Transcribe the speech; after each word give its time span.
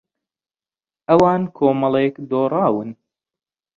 ئەوان 1.09 1.41
کۆمەڵێک 1.57 2.15
دۆڕاون. 2.29 2.89